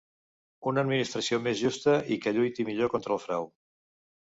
[0.71, 3.49] Una administració més justa i que lluiti millor contra el frau.